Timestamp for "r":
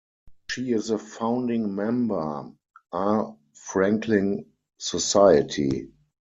2.91-3.35